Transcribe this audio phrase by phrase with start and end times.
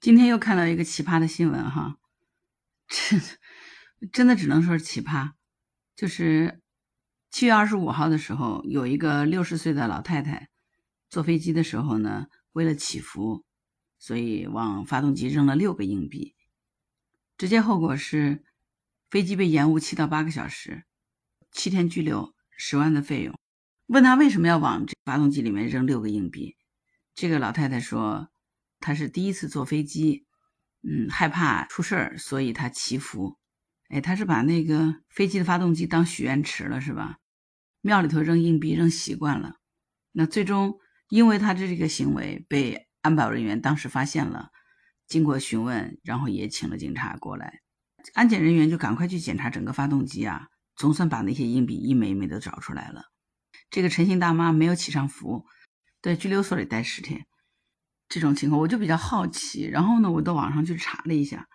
[0.00, 1.98] 今天又看到一个奇葩的新闻哈，
[2.88, 3.18] 这
[4.10, 5.32] 真的只能说是奇葩。
[5.94, 6.62] 就是
[7.30, 10.48] 七月二十五号的时候，有一个六十岁的老太太
[11.10, 13.44] 坐飞机的时候呢，为了祈福，
[13.98, 16.34] 所以往发动机扔了六个硬币，
[17.36, 18.42] 直接后果是
[19.10, 20.84] 飞机被延误七到八个小时，
[21.52, 23.38] 七天拘留，十万的费用。
[23.84, 26.56] 问他为什么要往这发动机里面扔六个硬币，
[27.14, 28.29] 这个老太太说。
[28.80, 30.26] 他是第一次坐飞机，
[30.82, 33.38] 嗯，害怕出事儿，所以他祈福。
[33.90, 37.18] 哎，他是把那个飞机的发动机当许愿池了，是吧？
[37.82, 39.56] 庙里头扔硬币扔习惯了，
[40.12, 44.50] 那最终因为他的这个行为被安保人员当时发现了，
[45.06, 47.60] 经过询问，然后也请了警察过来，
[48.14, 53.04] 安检人员就赶快去检查整个发动机啊，总算把那些硬币一枚一枚的找出来了。
[53.70, 55.46] 这个陈姓大妈没有起上浮，
[56.00, 57.26] 在拘留所里待十天。
[58.10, 61.48] 这种情况我就比较好奇，然后呢，我到网上去查了一下，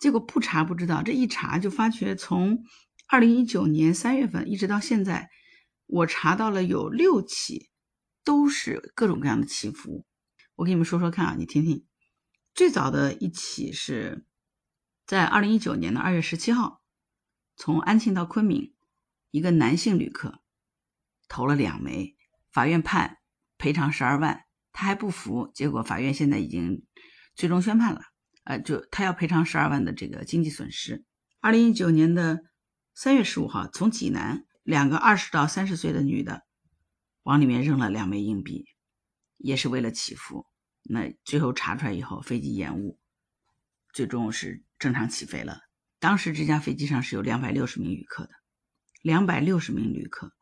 [0.00, 2.58] 结果不查不知道，这一查就发觉从
[3.06, 5.30] 二零一九年三月份一直到现在，
[5.86, 7.70] 我查到了有六起，
[8.24, 10.04] 都是各种各样的祈福。
[10.56, 11.86] 我给你们说说看啊，你听听。
[12.52, 14.26] 最早的一起是
[15.06, 16.82] 在二零一九年的二月十七号，
[17.56, 18.74] 从安庆到昆明，
[19.30, 20.40] 一个男性旅客
[21.28, 22.16] 投了两枚，
[22.50, 23.18] 法院判
[23.56, 24.46] 赔偿十二万。
[24.72, 26.84] 他还不服，结果法院现在已经
[27.34, 28.00] 最终宣判了，
[28.44, 31.04] 呃，就他要赔偿十二万的这个经济损失。
[31.40, 32.40] 二零一九年的
[32.94, 36.42] 三月十五号，从济南两个二十到三十岁的女的
[37.22, 38.64] 往里面扔了两枚硬币，
[39.36, 40.46] 也是为了祈福。
[40.84, 42.98] 那最后查出来以后，飞机延误，
[43.92, 45.60] 最终是正常起飞了。
[46.00, 48.30] 当时这架飞机上是有两百六十名旅客的，
[49.02, 50.32] 两百六十名旅客。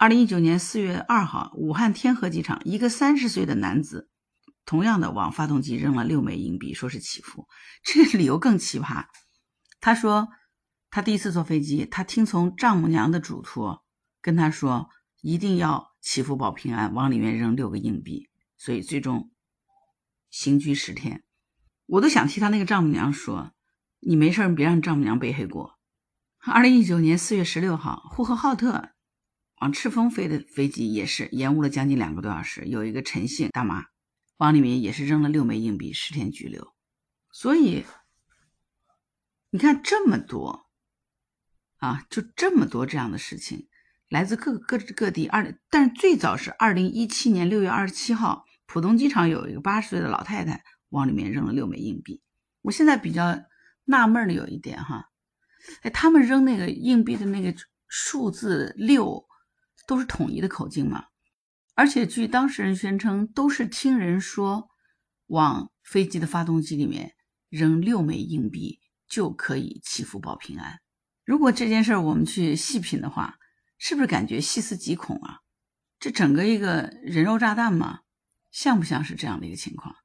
[0.00, 4.08] 二零一九年四月二号，武汉天河机场，一个三十岁的男子，
[4.64, 7.48] 同样的往发动机扔了六枚硬币，说是祈福。
[7.82, 9.06] 这个理由更奇葩。
[9.80, 10.28] 他说，
[10.88, 13.84] 他第一次坐飞机，他听从丈母娘的嘱托，
[14.22, 14.88] 跟他说
[15.20, 19.32] 一定要祈福保平安，往里面扔六个硬币，所以最终
[20.30, 21.24] 刑拘十天。
[21.86, 23.50] 我都想替他那个丈母娘说，
[23.98, 25.76] 你没事，别让丈母娘背黑锅。
[26.38, 28.90] 二零一九年四月十六号，呼和浩特。
[29.60, 33.86] 往赤峰飞的飞机也是延误了将近两个多小时，有一个陈姓大妈
[34.36, 36.72] 往里面也是扔了六枚硬币，十天拘留。
[37.32, 37.84] 所以
[39.50, 40.68] 你看这么多
[41.78, 43.68] 啊，就这么多这样的事情，
[44.08, 45.26] 来自各各各地。
[45.26, 52.22] 二但是最早是二零一七年六月二十七号，浦东机场有一个八十岁的老太太往里面扔了六枚硬币。
[52.62, 53.40] 我现在比较
[53.84, 55.10] 纳闷的有一点哈，
[55.82, 57.52] 哎，他们扔那个硬币的那个
[57.88, 59.27] 数字六。
[59.88, 61.06] 都是统一的口径嘛，
[61.74, 64.68] 而且据当事人宣称，都是听人说，
[65.28, 67.14] 往飞机的发动机里面
[67.48, 70.80] 扔六枚硬币就可以祈福保平安。
[71.24, 73.38] 如果这件事我们去细品的话，
[73.78, 75.38] 是不是感觉细思极恐啊？
[75.98, 78.00] 这整个一个人肉炸弹嘛，
[78.50, 79.96] 像不像是这样的一个情况？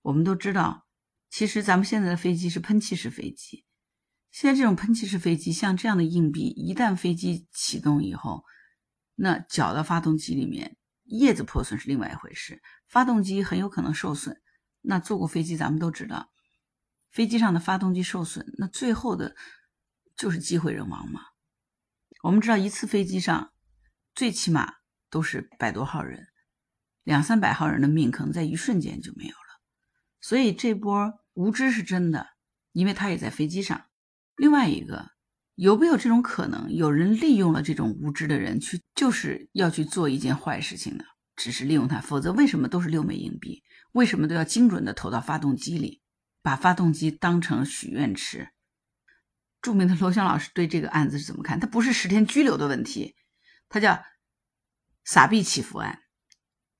[0.00, 0.86] 我们都知道，
[1.28, 3.66] 其实咱们现在的飞机是喷气式飞机，
[4.30, 8.42] 现在这种喷气式飞机，像这样的硬币，一旦飞机启动以后，
[9.18, 14.40] 那搅到发动机里面，叶子破损是另外一回事，发动机很有可能受损。
[14.82, 16.30] 那坐过飞机，咱们都知道，
[17.10, 19.34] 飞机上的发动机受损，那最后的
[20.16, 21.22] 就是机毁人亡嘛。
[22.22, 23.52] 我们知道，一次飞机上
[24.14, 24.74] 最起码
[25.08, 26.28] 都是百多号人，
[27.02, 29.60] 两三百号人的命可能在一瞬间就没有了。
[30.20, 32.28] 所以这波无知是真的，
[32.72, 33.86] 因为他也在飞机上。
[34.36, 35.15] 另外一个。
[35.56, 36.72] 有没有这种可能？
[36.72, 41.04] 有人利用了这种无知的人去，就是要去做一件坏事情呢？
[41.34, 43.62] 只是利用他，否则为什么都是六枚硬币？
[43.92, 46.02] 为什么都要精准的投到发动机里，
[46.42, 48.50] 把发动机当成许愿池？
[49.62, 51.58] 著名的罗翔老师对这个案子是怎么看？
[51.58, 53.16] 他不是十天拘留的问题，
[53.70, 53.98] 他叫
[55.04, 56.00] “撒币祈福案”。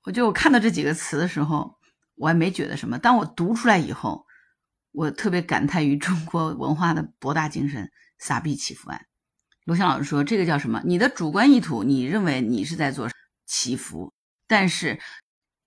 [0.04, 1.78] 我就我看到这几个词的时候，
[2.14, 2.98] 我还没觉得什么。
[2.98, 4.26] 当我读出来以后，
[4.92, 7.90] 我特别感叹于中国文化的博大精深。
[8.18, 9.06] 撒币祈福案，
[9.64, 10.80] 罗翔老师说：“这个叫什么？
[10.84, 13.10] 你的主观意图，你认为你是在做
[13.44, 14.12] 祈福，
[14.46, 15.00] 但是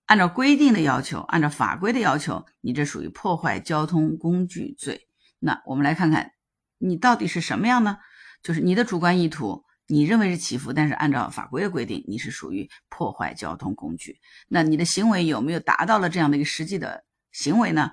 [0.06, 5.08] 按照规定的要求，按照法规的要求，你这属于破坏交通工具罪。
[5.38, 6.32] 那我们来看看，
[6.78, 7.98] 你到底是什么样呢？
[8.42, 14.18] 就是你的主观意图，你认为是祈福，但是按照法规的规定，你是属于破坏交通工具。
[14.48, 17.90] 那你的行为有没有达到了这样的一个实际的行为呢？”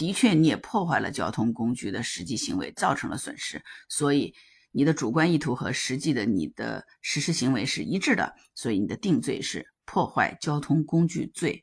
[0.00, 4.34] 的确，你也破坏了交通工具的实际行为，造成了损失，所以
[4.72, 11.62] 你的主观意图和实际的你的实施行为是一致的，所以你的定罪是破坏交通工具罪。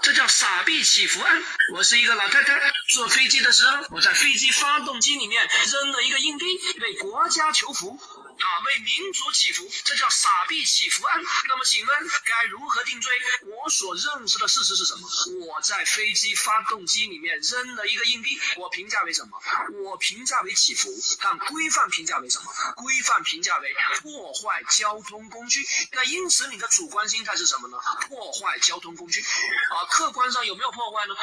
[0.00, 1.42] 这叫傻逼祈福案。
[1.74, 2.54] 我是一个老太太，
[2.94, 6.44] 坐飞机的时候，我在飞机发动机里面扔了一个硬币，
[6.80, 7.98] 为国家求福。
[8.40, 11.22] 啊，为民族祈福，这叫傻逼祈福案。
[11.48, 13.12] 那么，请问该如何定罪？
[13.42, 15.08] 我所认识的事实是什么？
[15.46, 19.40] 我在飞机发动机里面扔了一个硬币，我评价为什么？
[19.84, 20.90] 我评价为祈福。
[21.20, 22.50] 但规范评价为什么？
[22.76, 25.66] 规范评价为破坏交通工具。
[25.92, 27.76] 那因此，你的主观心态是什么呢？
[28.08, 29.20] 破坏交通工具。
[29.20, 31.14] 啊，客观上有没有破坏呢？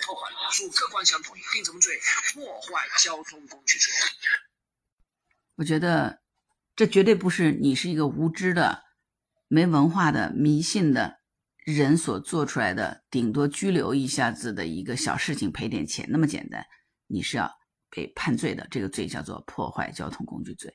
[0.00, 2.00] 破坏，主客观相同，定什么罪？
[2.32, 3.92] 破坏交通工具罪。
[5.56, 6.23] 我觉得。
[6.76, 8.82] 这绝对不是你是一个无知的、
[9.48, 11.18] 没文化的、迷信的
[11.64, 16.64] 人所做出来的，顶多拘留一下子的一个小事情，赔点钱那么简单。
[17.06, 17.50] 你是要
[17.90, 20.74] 被判罪的，这个罪叫做破坏交通工具罪。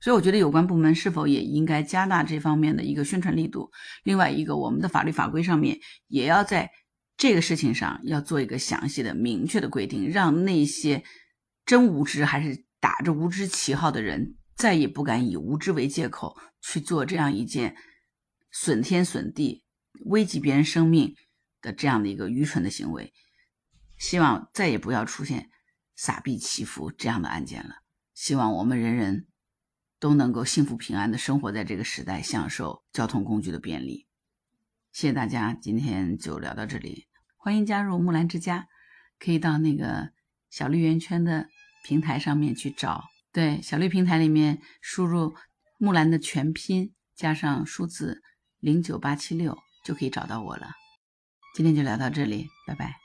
[0.00, 3.70] 所以，我觉得有关部门是否也应该加大这方面的一个宣传力度？
[4.02, 6.70] 另外一个，我们的法律法规上面也要在
[7.16, 11.04] 这个事情上要做一个详细的、明确的规定，让那些
[11.64, 14.36] 真无知还是打着无知旗号的人。
[14.56, 17.76] 再也不敢以无知为借口去做这样一件
[18.50, 19.64] 损天损地、
[20.06, 21.14] 危及别人生命
[21.60, 23.12] 的这样的一个愚蠢的行为。
[23.98, 25.50] 希望再也不要出现
[25.96, 27.76] 撒币祈福这样的案件了。
[28.12, 29.26] 希望我们人人
[29.98, 34.06] 都能够幸福平安的生活在这个时代，享受交通工具的便利。
[34.92, 37.06] 谢谢大家，今天就聊到这里。
[37.36, 38.68] 欢迎加入木兰之家，
[39.18, 40.10] 可以到那个
[40.50, 41.48] 小绿圆圈的
[41.84, 43.04] 平台上面去找。
[43.34, 45.34] 对，小绿平台里面输入
[45.78, 48.22] 木兰的全拼加上数字
[48.60, 50.70] 零九八七六就可以找到我了。
[51.52, 53.03] 今天就聊到这里，拜拜。